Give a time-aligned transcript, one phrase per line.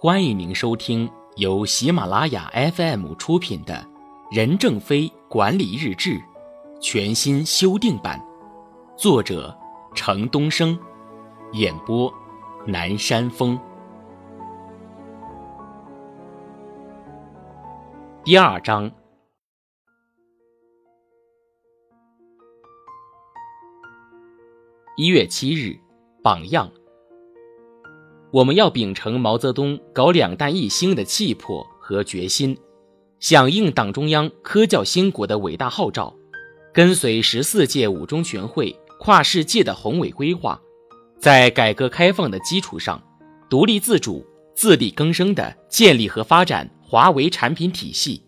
[0.00, 3.74] 欢迎您收听由喜马拉雅 FM 出品的
[4.30, 6.10] 《任正非管理日志》
[6.80, 8.24] 全新修订版，
[8.96, 9.58] 作者
[9.96, 10.78] 程东升，
[11.50, 12.14] 演播
[12.64, 13.58] 南山风。
[18.22, 18.88] 第二章，
[24.96, 25.76] 一月七日，
[26.22, 26.70] 榜样。
[28.30, 32.56] 我们要秉承毛泽东搞两弹一星的气魄和决心，
[33.20, 36.14] 响应党中央科教兴国的伟大号召，
[36.74, 40.60] 跟随十四届五中全会跨世界的宏伟规划，
[41.18, 43.02] 在改革开放的基础上，
[43.48, 44.22] 独立自主、
[44.54, 48.22] 自力更生地建立和发展华为产品体系，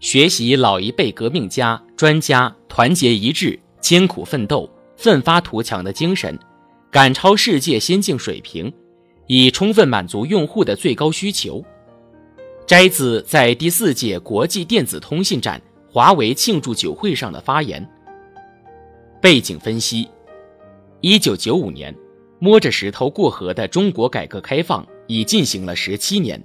[0.00, 6.36] 学习老一辈革命家、专家团结一致、艰苦奋斗、奋发图强的精神，
[6.90, 8.72] 赶超世界先进水平。
[9.28, 11.64] 以充分满足用户的最高需求。
[12.66, 17.88] 摘自在第四届国际电子通信展华为庆祝酒会上的发言。
[19.22, 20.08] 背景分析：
[21.00, 21.94] 一九九五年，
[22.38, 26.42] 摸着石头过河的中国改革开放已进行了十七年，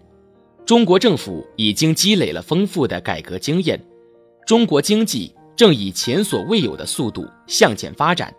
[0.65, 3.77] 中国政府已经积累了丰富的改革经验，
[4.47, 8.33] 中国经济正以前所未有的速度向前发展。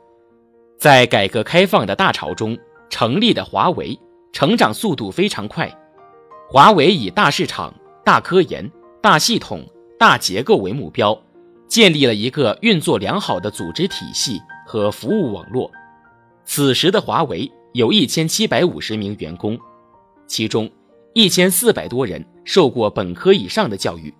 [0.79, 3.99] 在改革开放的大潮中成立的华为。
[4.35, 5.73] 成长速度非常快，
[6.51, 7.73] 华为以大市场、
[8.05, 8.69] 大科研、
[9.01, 9.65] 大系统、
[9.97, 11.17] 大结构为目标，
[11.69, 15.71] 建立了一个运作良好的组织体系和服务网络。
[16.45, 19.57] 此时的华为有一千七百五十名员工，
[20.27, 20.69] 其中
[21.13, 24.13] 一千四百多人受过本科以上的教育，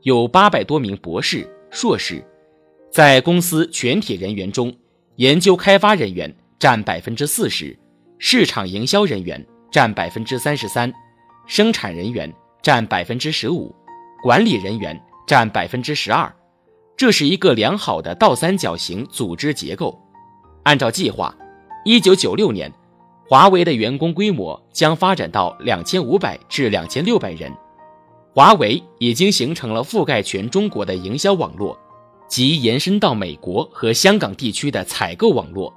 [0.00, 2.24] 有八百多名博士、硕士。
[2.90, 4.74] 在公司全体人员中，
[5.16, 7.78] 研究开发人员占百分之四十，
[8.18, 9.46] 市场营销人员。
[9.70, 10.92] 占百分之三十三，
[11.46, 13.74] 生产人员占百分之十五，
[14.22, 16.32] 管理人员占百分之十二，
[16.96, 19.98] 这是一个良好的倒三角形组织结构。
[20.62, 21.34] 按照计划，
[21.84, 22.72] 一九九六年，
[23.28, 27.52] 华为的员工规模将发展到两千五百至两千六百人。
[28.34, 31.78] 华为已经形成了覆盖全中国的营销网络，
[32.26, 35.74] 及延伸到美国和香港地区的采购网络，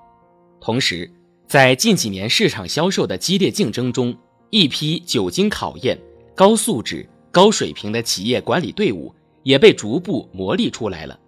[0.59, 1.12] 同时。
[1.51, 4.17] 在近几年市场销售的激烈竞争中，
[4.51, 6.00] 一批久经考验、
[6.34, 9.13] 高素质、高水平的企业管理队伍
[9.44, 11.19] 也被逐步磨砺出来了。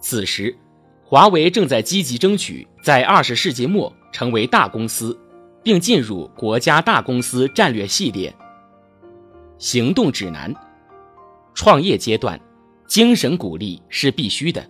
[0.00, 0.56] 此时，
[1.04, 5.14] 华为正在积极争取在二十世纪末成为大公司，
[5.62, 8.34] 并进入国家大公司战略系列。
[9.58, 10.54] 行动指南：
[11.52, 12.40] 创业阶段，
[12.86, 14.66] 精神鼓励是必须的，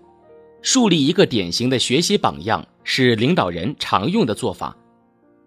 [0.62, 4.76] 树立一个典型的学习榜样是领导人常用的做法。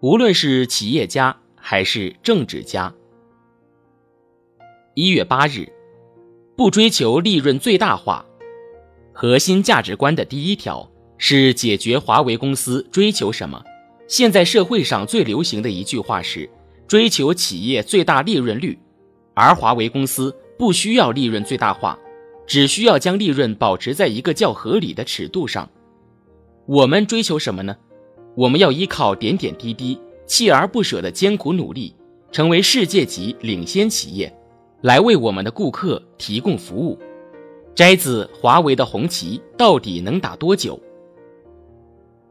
[0.00, 2.92] 无论是企业家还是政治家，
[4.94, 5.66] 一月八日，
[6.56, 8.24] 不追求利润最大化，
[9.12, 13.62] 核心价值观的第一条是解决华为公司追求什么。
[14.06, 16.50] 现在社会上最流行的一句话是
[16.86, 18.78] 追求企业最大利润率，
[19.32, 21.98] 而华为公司不需要利润最大化，
[22.46, 25.70] 只需要将利润保持在一个较合理的尺度上。
[26.66, 27.74] 我们追求什么呢？
[28.34, 31.94] 我们要依靠点点滴滴、锲而不舍的艰苦努力，
[32.32, 34.34] 成为世界级领先企业，
[34.82, 36.98] 来为我们的顾客提供服务。
[37.74, 40.80] 摘自华为的红旗到底能打多久？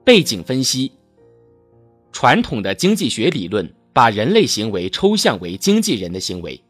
[0.03, 0.91] 背景分析：
[2.11, 6.61] 传统的经济学理论把人类行为抽象为经纪人的行为，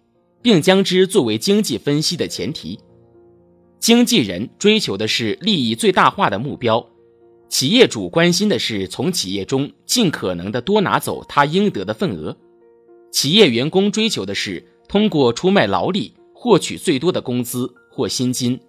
[0.41, 2.79] 并将之作为经济分析的前提。
[3.79, 6.87] 经纪人追求的是利益最大化的目标。
[7.53, 12.35] 企业主关心的是从企业中尽可能的多拿走他应得的份额，
[13.11, 18.59] 企业员工追求的是通过出卖劳力获取最多的工资或薪金。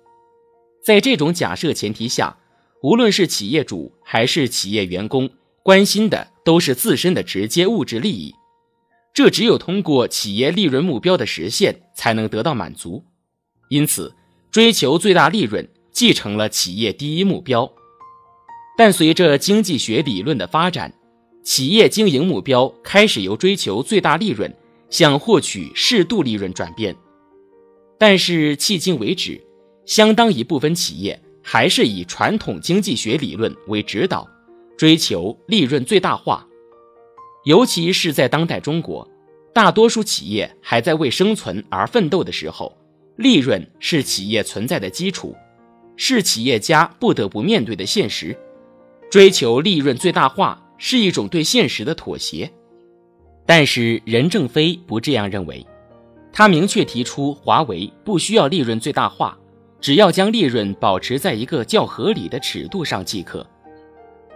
[0.83, 2.37] 在这种假设前提下，
[2.83, 5.31] 无论是企业主还是企业员工，
[5.63, 8.35] 关心的都是自身的直接物质利益。
[9.15, 13.03] 这只有通过企业利润目标的实现，才能得到满足。
[13.71, 14.15] 因此，
[14.51, 17.73] 追求最大利润继承了企业第一目标。
[18.77, 20.93] 但随着经济学理论的发展，
[21.43, 24.53] 企业经营目标开始由追求最大利润
[24.91, 26.95] 向获取适度利润转变。
[27.99, 29.41] 但是迄今为止，
[29.87, 34.29] 相当一部分企业还是以传统经济学理论为指导，
[34.77, 36.47] 追求利润最大化。
[37.45, 39.09] 尤其是在当代中国，
[39.53, 42.77] 大多数企业还在为生存而奋斗的时候，
[43.17, 45.37] 利润是企业存在的基础，
[45.95, 48.37] 是企业家不得不面对的现实。
[49.11, 52.51] 追求利润最大化是一种对现实的妥协，
[53.47, 55.65] 但是任正非不这样认为。
[56.33, 59.39] 他明确提出，华为不需要利润最大化，
[59.81, 63.47] 只要将利润保持在一个较合理的尺度上即可。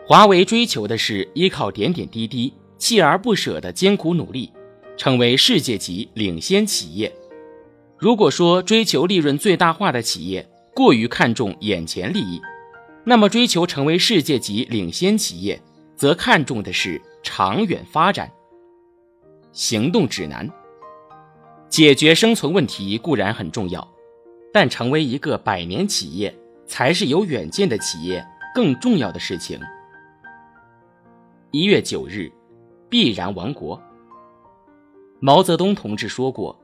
[0.07, 4.53] 华为追求的是依靠点点滴滴、锲而不舍的艰苦努力，
[4.97, 7.13] 成为世界级领先企业。
[7.99, 12.41] 如果说追求利润最大化的企业过于看重眼前利益，
[13.09, 15.59] 那么追求成为世界级领先企业，
[15.97, 18.31] 则看重的是长远发展。
[19.51, 20.47] 行动指南。
[21.71, 23.89] 解决生存问题固然很重要，
[24.53, 28.23] 但成为一个百年企业才是有远见的企业
[28.55, 29.59] 更重要的事情。
[31.51, 32.31] 一月九日，
[32.91, 33.83] 必然亡国。
[35.19, 36.55] 毛泽东同志说过：“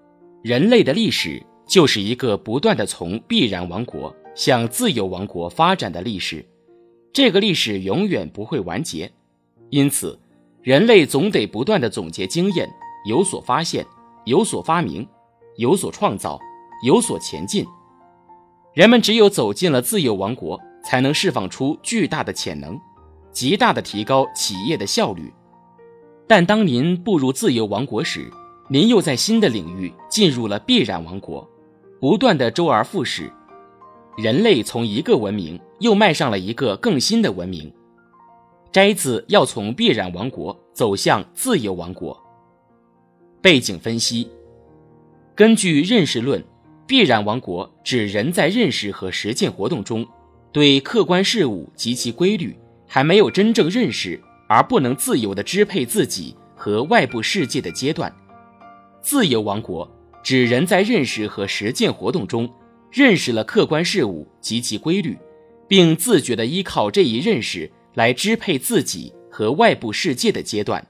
[0.44, 6.44] 人类的历史就是一个不断的从必然亡国向自由王国发展的历史，
[7.12, 9.10] 这个历史永远不会完结。
[9.70, 10.18] 因此，
[10.62, 12.68] 人类总得不断的总结经验，
[13.06, 13.84] 有所发现。”
[14.26, 15.06] 有所发明，
[15.58, 16.40] 有所创造，
[16.82, 17.62] 有所前进。
[18.72, 22.80] 人们只有走进了自由王国，才能释放出巨大的潜能，
[23.30, 25.30] 极大的提高企业的效率。
[26.26, 28.32] 但当您步入自由王国时，
[28.70, 31.46] 您又在新的领域进入了必然王国，
[32.00, 33.30] 不断的周而复始。
[34.16, 37.72] 人类从一个文明又迈上了一个更新的文明。
[38.70, 42.20] 摘自要从必然王国走向自由王国。
[43.40, 44.28] 背景分析：
[45.34, 46.42] 根据认识论，
[46.86, 50.06] 必然王国指人在认识和实践活动中，
[50.50, 52.56] 对客观事物及其规律
[52.86, 58.12] 还没有真正认识，而不能自由地支配自己和外部世界的阶段。
[59.02, 59.88] 自由王国
[60.22, 62.50] 指人在认识和实践活动中，
[62.94, 65.18] 认识了客观事物及其规律，
[65.66, 70.86] 并自觉地依靠这一认识来支配自己和外部世界的阶段。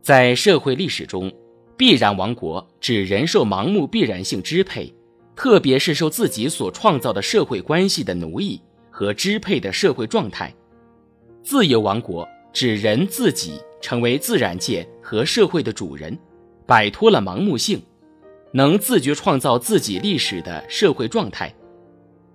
[0.00, 1.30] 在社会历史中，
[1.76, 4.90] 必然王国指人受盲目必然性支配，
[5.36, 8.58] 特别是受自己所创造的社会关系的奴役
[8.90, 10.50] 和支配的社会状态。
[11.42, 16.18] 自由王国指人自己成为自然界和社会的主人，
[16.66, 17.82] 摆脱了盲目性，
[18.52, 21.52] 能自觉创造自己历史的社会状态。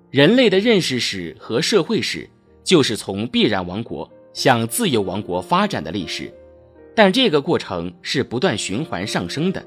[0.09, 2.29] 人类的认识史和社会史，
[2.63, 6.33] 就是从必然王国向自由王国发展的历史。
[6.95, 9.63] 但这个过程是不断循环上升的。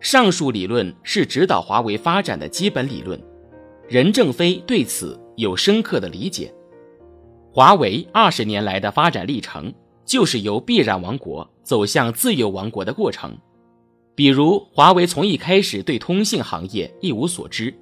[0.00, 3.20] 上述理论是指导华为发展的基本理论，
[3.88, 6.52] 任正非对此有深刻的理解。
[7.52, 9.72] 华为二十年来的发展历程，
[10.06, 13.36] 就是由必然王国走向自由王国的过程。
[14.14, 17.74] 比如，华为从一开始对通信行业一无所知，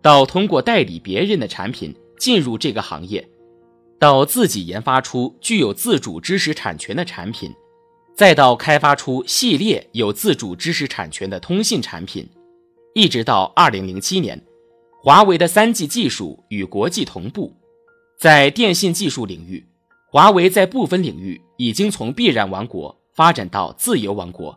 [0.00, 3.28] 到通过代理别人的产品进入这个行业，
[3.98, 7.52] 到自己研发出具有自主知识产权的产品。
[8.14, 12.28] 再到开发出系列有自主知识产权的通信产品，
[12.94, 14.40] 一直到二零零七年，
[15.02, 17.52] 华为的三 G 技术与国际同步。
[18.16, 19.66] 在电信技术领域，
[20.12, 24.56] 华为在部分领域已经从必然王国发展到自由王国。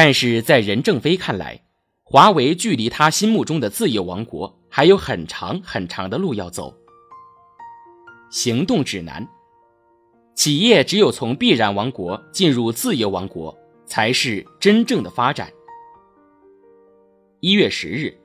[0.00, 1.60] 但是在任正非看来，
[2.04, 6.72] 华为距离他心目中的自由王国还有很长很长的路要走。
[8.30, 9.26] 行动指南。
[10.36, 13.52] 企业只有从必然王国进入自由王国，
[13.86, 15.52] 才是真正的发展。
[17.40, 18.16] 一月十日，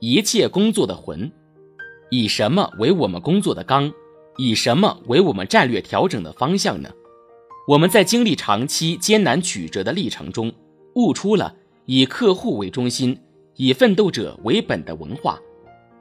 [0.00, 1.30] 一切工作的魂，
[2.10, 3.92] 以什么为我们工作的纲？
[4.38, 6.90] 以什么为我们战略调整的方向呢？
[7.68, 10.50] 我们在经历长期艰难曲折的历程中，
[10.94, 11.54] 悟出了
[11.86, 13.18] 以客户为中心、
[13.56, 15.38] 以奋斗者为本的文化，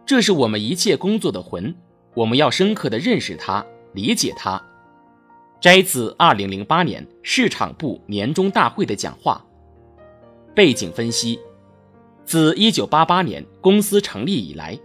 [0.06, 1.74] 这是我们一切工作的魂。
[2.16, 4.62] 我们要深刻的认识它，理解它。
[5.62, 9.46] 摘自二零零八年市场部年终大会的讲话。
[10.56, 11.40] 背景分析：
[12.26, 14.78] 自一九八八年公司成立以来，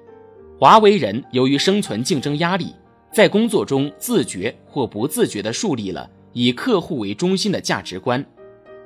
[0.58, 2.74] 华为人由于生存竞争压力，
[3.12, 8.24] 在工作中自觉或不自觉地树立了以客户为中心的价值观，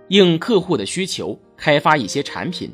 [0.08, 2.72] 应客户的需求开发一些产品，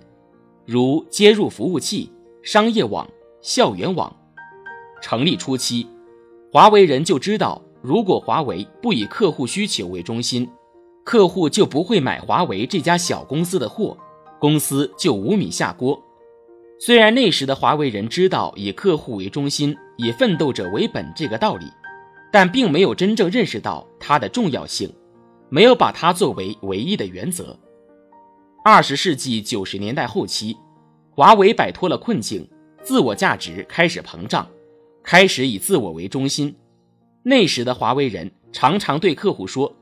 [0.67, 2.11] 如接入服务器、
[2.43, 3.09] 商业网、
[3.41, 4.15] 校园网。
[5.03, 5.87] 成立初期，
[6.53, 7.61] 华为人就知道。
[7.83, 10.49] 如果华为不以客户需求为中心，
[11.05, 13.95] 客户就不会买华为这家小公司的货，
[14.41, 16.03] 公司就无米下锅。
[16.81, 21.67] 虽然那时的华为人知道以客户为中心、以奋斗者为本这个道理，
[22.33, 24.91] 但并没有真正认识到它的重要性，
[25.49, 27.59] 没有把它作为唯一的原则。
[28.65, 30.57] 二十世纪九十年代后期，
[31.11, 32.49] 华为摆脱了困境，
[32.83, 34.49] 自我价值开始膨胀，
[35.03, 36.57] 开始以自我为中心。
[37.23, 39.75] 那时的华为人常常对客户说：“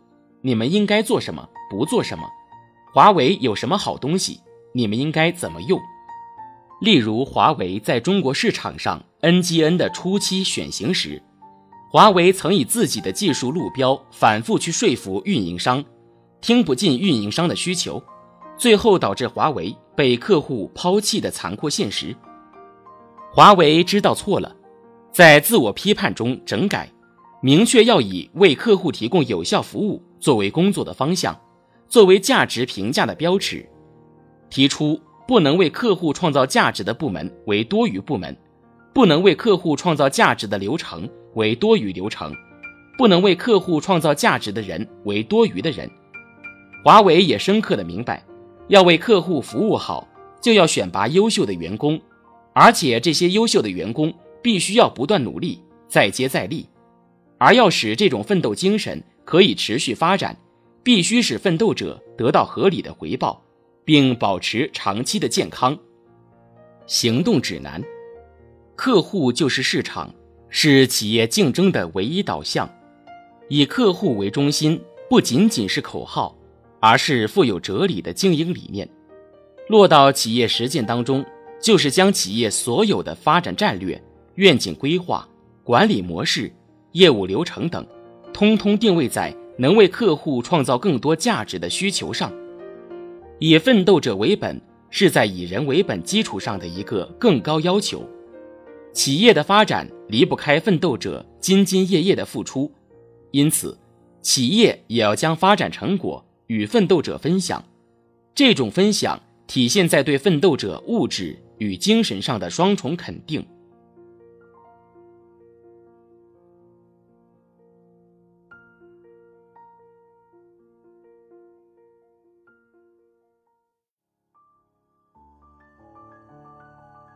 [0.42, 2.28] 你们应该做什么，不做什么？
[2.92, 4.40] 华为有什么好东西？
[4.75, 5.81] 你们应该怎么用？
[6.81, 11.23] 例如，华为在中国市场上 NGN 的初期选型时，
[11.92, 15.84] 华为曾以自己的技术路标反复去说服运营商，
[16.40, 18.02] 听不进运营商的需求，
[18.56, 22.16] 最后导致华为被客户抛弃的残酷现实。
[23.30, 24.56] 华为知道错了，
[25.12, 26.90] 在自我批判中整改，
[27.42, 31.38] 明确要以为客户提供有效服务作为工作的方向，
[31.90, 33.68] 作为价值评价的标尺，
[34.49, 38.34] 提出不能为客户创造价值的部门为多余部门，
[38.92, 41.08] 不能为客户创造价值的流程。
[41.34, 42.30] 为多余流程，
[42.99, 45.90] 不能为客户创造价值的人为多余的人。
[46.84, 48.22] 华为也深刻的明白，
[48.68, 50.06] 要为客户服务好，
[50.42, 51.99] 就要选拔优秀的员工，
[52.52, 56.68] 而且这些优秀的员工必须要不断努力，再接再厉。
[57.38, 60.37] 而要使这种奋斗精神可以持续发展，
[60.82, 63.42] 必须使奋斗者得到合理的回报，
[63.87, 65.78] 并保持长期的健康。
[66.87, 67.82] 行动指南：
[68.75, 70.12] 客户就是市场。
[70.55, 72.71] 是企业竞争的唯一导向，
[73.49, 76.37] 以客户为中心不仅仅是口号，
[76.79, 78.87] 而是富有哲理的经营理念。
[79.71, 81.25] 落到企业实践当中，
[81.59, 83.99] 就是将企业所有的发展战略、
[84.35, 85.26] 愿景规划、
[85.64, 86.52] 管理模式、
[86.93, 87.87] 业务流程等，
[88.31, 92.31] 通通定位在能为客户创造更多价值的需求上。
[93.38, 94.61] 以奋斗者为本，
[94.91, 98.07] 是在以人为本基础上的一个更高要求。
[98.92, 102.70] 企业的发展离不开奋斗者兢兢业业的付出，
[103.30, 103.78] 因此，
[104.20, 107.64] 企业也要将发展成果与奋斗者分享。
[108.34, 113.44] 这种分享体现在对奋斗者物质与精神上的双重肯定。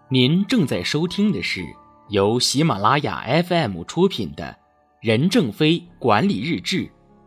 [0.09, 1.65] 您正在收听的是
[2.11, 4.45] 由喜马拉雅 FM 出品的
[5.01, 6.83] 《任正非管理日志》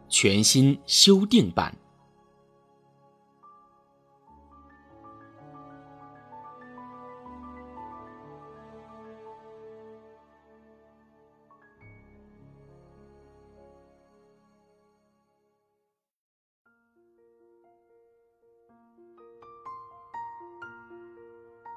[0.07, 1.75] 全新修订版。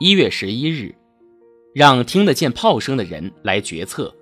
[0.03, 0.93] 一月十一日，
[1.73, 4.13] 让听得见炮声的人来决策。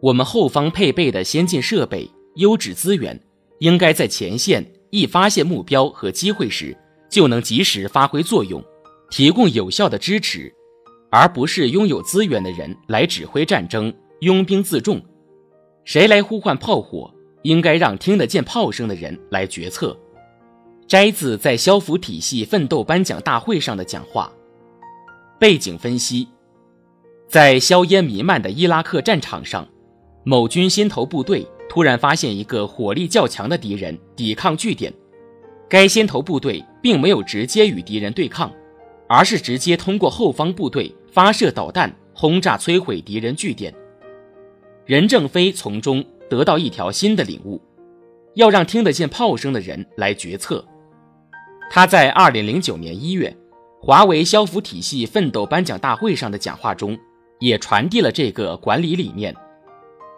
[0.00, 3.20] 我们后方配备的先进设备、优质资源，
[3.58, 6.74] 应该在前线一发现目标和机会时，
[7.10, 8.64] 就能及时发挥作用，
[9.10, 10.50] 提供有效的支持，
[11.10, 14.98] 而不是拥有资源的人来指挥战争、拥兵自重。
[15.84, 17.12] 谁来呼唤炮火，
[17.42, 19.94] 应该让听得见炮声的人来决策。
[20.88, 24.32] 摘自在消服体系奋斗颁奖大会上的讲话。
[25.38, 26.26] 背景分析：
[27.28, 29.68] 在硝烟弥漫的伊拉克战场上，
[30.24, 34.90] 某军先头部队突然发现一个火力较强的敌人抵抗据点。
[35.68, 38.50] 该先头部队并没有直接与敌人对抗，
[39.08, 43.74] 而是直接通过后方部队发射导弹轰炸摧毁敌人据点。
[44.86, 47.60] 任正非从中得到一条新的领悟：
[48.36, 50.64] 要让听得见炮声的人来决策。
[51.70, 53.36] 他在二零零九年一月。
[53.80, 56.98] 华为消服体系奋斗颁奖大会上的讲话中，
[57.38, 59.34] 也传递了这个管理理念。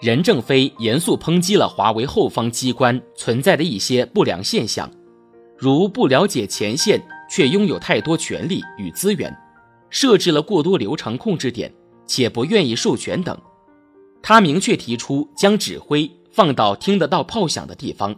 [0.00, 4.88] 任正非严肃抨击了华为后方机关存在的一些不良现象，
[5.56, 9.36] 如不了解前线却拥有太多权力与资源，
[9.90, 11.72] 设置了过多流程控制点
[12.06, 13.36] 且不愿意授权等。
[14.22, 18.14] 他明确提出将指挥放到听得到炮响的地方，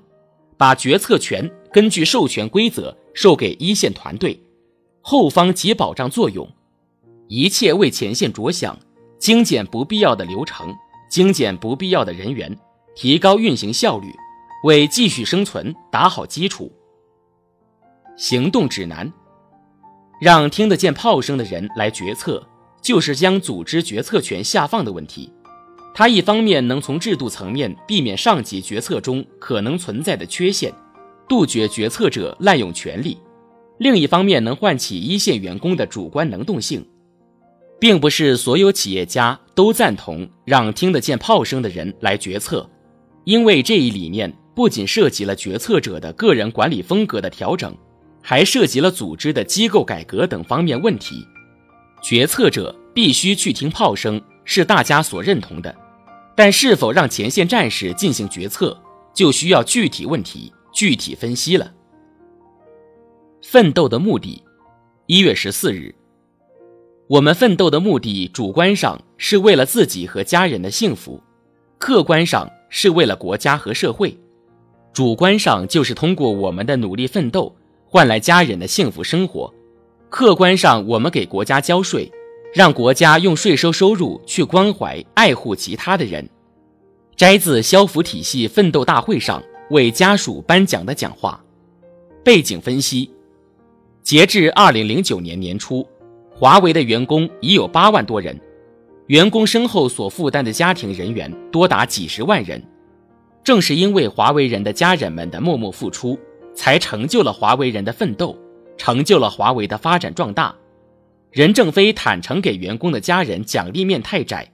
[0.58, 4.38] 把决策权根据授权规则授给一线团队。
[5.02, 6.48] 后方起保障作用，
[7.28, 8.78] 一切为前线着想，
[9.18, 10.74] 精简不必要的流程，
[11.10, 12.56] 精简不必要的人员，
[12.94, 14.12] 提高运行效率，
[14.64, 16.70] 为继续生存打好基础。
[18.16, 19.10] 行动指南：
[20.20, 22.46] 让听得见炮声的人来决策，
[22.82, 25.32] 就是将组织决策权下放的问题。
[25.94, 30.72] 它一方面能从制度层面避免上级决策中可能存在的缺陷，
[31.26, 33.18] 杜绝决策者滥用权力。
[33.80, 36.86] 另一方面，能唤起一线员工的主观能动性，
[37.80, 42.68] 并不是所有企业家都赞同让听得见炮声的人来决策，
[43.24, 47.74] 因为这一理念不仅涉及了决策者的个人管理风格的调整，
[48.20, 51.26] 还涉及了组织的机构改革等方面问题。
[52.02, 55.74] 决策者必须去听炮声，是大家所认同的，
[56.36, 58.78] 但是否让前线战士进行决策，
[59.14, 61.72] 就需要具体问题具体分析了。
[63.42, 64.42] 奋斗的目的，
[65.06, 65.94] 一月十四日，
[67.08, 71.18] 我们奋斗的目的，主观上是为了自己和家人的幸福，
[71.78, 74.16] 客观上是为了国家和社会。
[74.92, 77.54] 主观上就是通过我们的努力奋斗，
[77.86, 79.50] 换来家人的幸福生活；
[80.10, 82.12] 客观上，我们给国家交税，
[82.52, 86.28] 让国家用税收收入去关怀爱护其他的人。
[87.16, 91.42] 摘自消福体系奋斗大会上为家属颁奖的讲话。
[92.22, 93.10] 背景分析：
[94.02, 95.86] 截至二零零九年年初，
[96.30, 98.38] 华为的员工已有八万多人，
[99.06, 102.62] 员工身后所负担的家庭人员多达几十万人。
[103.44, 106.18] 正是因为华为人的家人们的默默付出，
[106.54, 108.36] 才成就了华为人的奋斗，
[108.76, 110.54] 成就了华为的发展壮大。
[111.30, 114.50] 任正非坦诚给员工的家人奖励面太窄，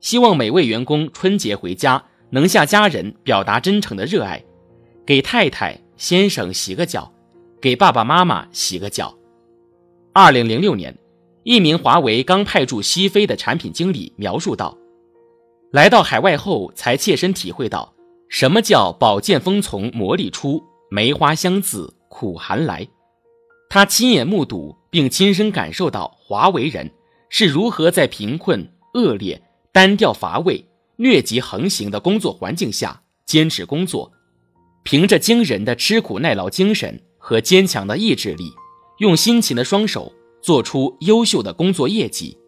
[0.00, 4.42] 希望每位员工春节回家能向家人表达真诚的热爱，
[5.06, 7.10] 给太太先生洗个脚，
[7.60, 9.16] 给爸爸妈妈洗个脚。
[10.12, 10.96] 二零零六年，
[11.42, 14.76] 一名华为刚派驻西非的产品经理描述道
[15.72, 17.92] ：“来到海外后，才切身体会到。”
[18.28, 20.60] 什么叫宝剑锋从磨砺出，
[20.90, 22.86] 梅花香自苦寒来？
[23.68, 26.90] 他亲眼目睹并亲身感受到华为人
[27.28, 29.40] 是如何在贫困、恶劣、
[29.72, 30.64] 单调乏味、
[30.98, 34.10] 疟疾横行的工作环境下坚持工作，
[34.82, 38.54] 凭着惊人的吃苦耐劳精神和坚强的意志力，
[38.98, 42.38] 用辛勤的双手做出优秀的工作业绩。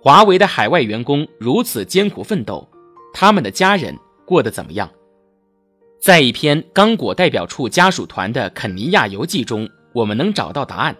[0.00, 2.64] 华为的海外员工如此艰苦奋斗，
[3.12, 3.98] 他们的家人。
[4.24, 4.88] 过得怎么样？
[6.00, 10.96] 在一篇刚果代表处家属团的肯尼亚游记中，我们能找到答案。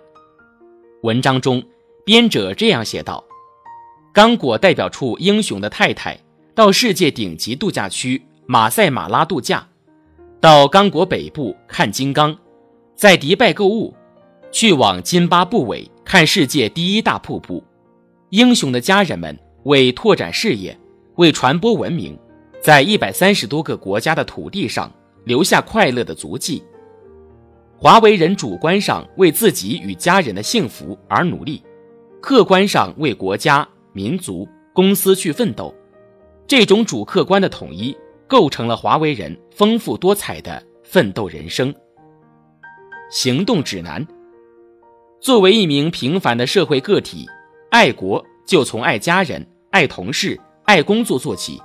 [1.04, 1.62] 文章中，
[2.04, 3.22] 编者这样写道
[4.12, 6.18] ：“刚果代表处英雄的太太
[6.52, 9.68] 到世界顶级度假区马赛马拉度假，
[10.40, 12.36] 到刚果北部看金刚，
[13.02, 13.92] 在迪拜购物，
[14.52, 17.60] 去往津巴布韦看世界第一大瀑布。
[18.30, 20.78] 英雄的家人们为拓展事业，
[21.16, 22.16] 为传播文明。”
[22.62, 24.88] 在一百三十多个国家的土地上
[25.24, 26.62] 留下快乐的足迹。
[27.76, 31.60] 华为人主观上为自己与家人的幸福而努力，
[32.20, 35.74] 客观上为国家、民族、公司去奋斗。
[36.46, 37.96] 这种主客观的统一，
[38.28, 41.74] 构成了华为人丰富多彩的奋斗人生。
[43.12, 44.08] 行动指南：
[45.20, 47.28] 作为一名平凡的社会个体，
[47.70, 51.60] 爱国就从爱家人、爱同事、爱工作做起。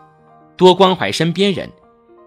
[0.58, 1.70] 多关怀身边人，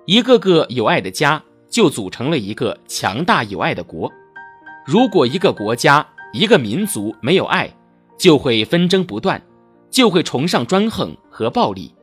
[0.07, 4.11] 一个个有爱的家就组成了一个强大有爱的国。
[4.87, 7.71] 如果一个国家、一个民族没有爱，
[8.17, 9.43] 就会纷争不断，
[9.91, 11.95] 就会崇尚专横和暴力。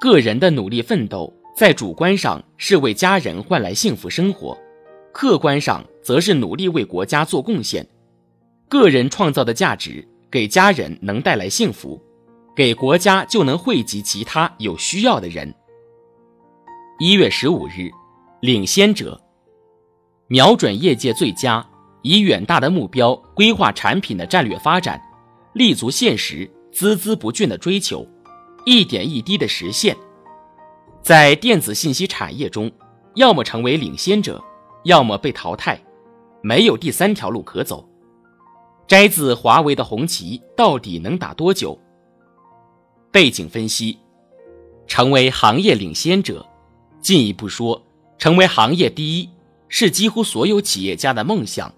[0.00, 4.58] 个人的努力奋斗，在主观上是为家人换来幸福生活，
[5.16, 7.88] 客观上则是努力为国家做贡献。
[8.68, 11.98] 个人创造的价值给家人能带来幸福。
[12.54, 15.54] 给国家就能惠及其他有需要的人。
[16.98, 17.90] 一月十五日，
[18.42, 19.18] 领先者，
[20.28, 21.66] 瞄准业界最佳，
[22.02, 25.00] 以远大的目标规划产品的战略发展，
[25.54, 28.06] 立足现实，孜孜不倦的追求，
[28.66, 29.96] 一点一滴的实现。
[31.00, 32.70] 在电子信息产业中，
[33.14, 34.44] 要么成为领先者，
[34.86, 35.80] 要么被淘汰，
[36.42, 37.86] 没有第三条路可走。
[38.86, 41.76] 摘自华为的红旗到底能打多久？
[43.10, 43.98] 背景分析：
[44.86, 46.46] 成为行业领先者，
[47.00, 47.82] 进一步说，
[48.16, 49.28] 成为行业第一
[49.68, 51.74] 是几乎所有企业家的梦想。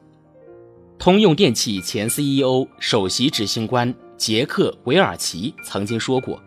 [0.99, 6.39] 通用电气前 CEO、首席执行官杰克·韦尔奇曾经说过：“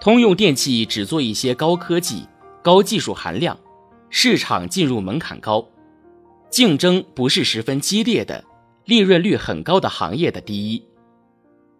[0.00, 2.24] 通用电气只做一些高科技、
[2.62, 3.58] 高技术含量、
[4.08, 5.66] 市场进入门槛高、
[6.50, 8.44] 竞争不是十分激烈的、
[8.84, 10.84] 利润率很高的行业的第一。”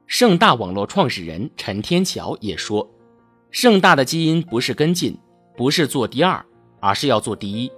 [0.06, 2.88] 盛大网络创始人陈天桥也说
[3.50, 5.16] ：“盛大的基因不是跟进，
[5.56, 6.44] 不是做第二，
[6.80, 7.70] 而是要做第一。”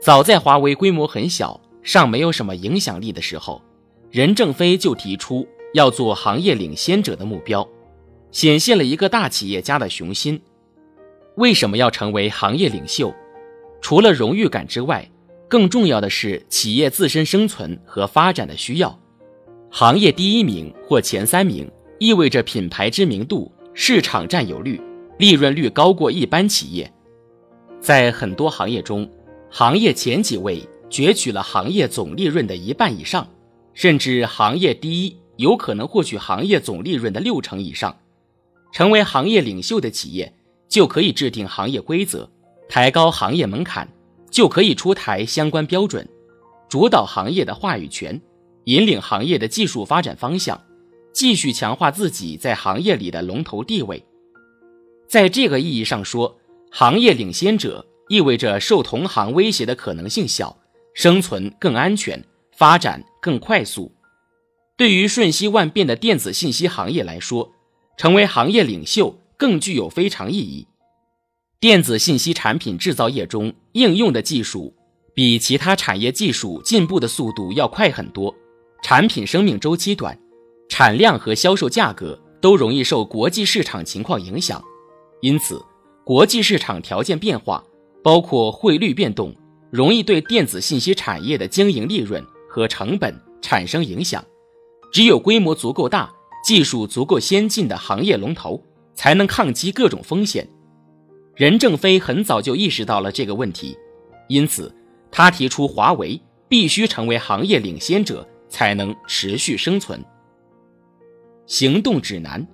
[0.00, 3.62] 早在华为规模很小、尚没有什么影响力的时候，
[4.10, 7.66] 任正非就提出要做行业领先者的目标，
[8.30, 10.40] 显现了一个大企业家的雄心。
[11.36, 13.14] 为什么要成为行业领袖？
[13.80, 15.08] 除了荣誉感之外，
[15.52, 18.98] 更重要的是企业自身生存和发展的需要。
[19.70, 24.80] 行业第一名或前三名，意味着品牌知名度、市场占有率、
[25.18, 26.90] 利润率高过一般企业。
[27.82, 29.06] 在很多行业中，
[29.50, 33.28] 行业前几位攫取了行业总利润的一半以上，
[33.74, 37.94] 甚至行业第一有可能获取行业总利润的六成以上。
[38.72, 40.32] 成为行业领袖的企业，
[40.66, 42.30] 就可以制定行业规则，
[42.70, 43.86] 抬高行业门槛，
[44.32, 46.08] 就可以出台相关标准，
[46.68, 48.20] 主导行业的话语权。
[48.64, 50.60] 引领行业的技术发展方向，
[51.12, 54.04] 继续强化自己在行业里的龙头地位。
[55.08, 56.38] 在这个意义上说，
[56.70, 60.56] 行业领先者意味着受同行威胁的可能性小，
[60.94, 63.92] 生存更安全，发展更快速。
[64.76, 67.52] 对于瞬息万变的电子信息行业来说，
[67.96, 70.68] 成为行业领袖更具有非常意义。
[71.62, 74.74] 电子信息产品制造业中应用的技术，
[75.14, 78.34] 比其他产业技术进步的速度要快很多，
[78.82, 80.18] 产品生命周期短，
[80.68, 84.60] 产量和销售价格都容易受国际市场情况影响。
[85.20, 85.64] 因此，
[86.02, 87.62] 国际市场条件变化，
[88.02, 89.32] 包括汇率变动，
[89.70, 92.20] 容易对电子信息产业的经营利润
[92.50, 94.24] 和成本产生影响。
[94.92, 96.12] 只有规模足够大、
[96.44, 98.60] 技术足够先进的行业龙头，
[98.96, 100.44] 才能抗击各种风险。
[101.42, 103.76] 任正非很早就意识到了这个问题，
[104.28, 104.72] 因此
[105.10, 110.00] 他提出华为必须成为行业领先者，才能持续生存。
[111.48, 112.46] 行动指南。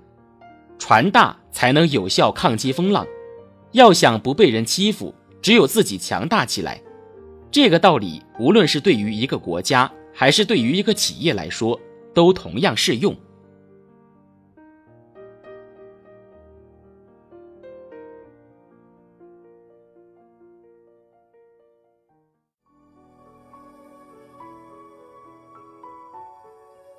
[0.79, 3.07] 船大才能有效抗击风浪，
[3.72, 6.81] 要想不被人欺负，只有自己强大起来。
[7.51, 11.79] 这个道理，无论是对于一个国家，还是对于一个企业来说，
[12.14, 13.14] 都同样适用。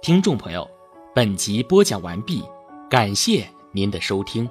[0.10, 0.67] 听众朋友，
[1.13, 2.43] 本集播讲完毕，
[2.89, 3.48] 感谢。
[3.72, 4.50] 您的收听。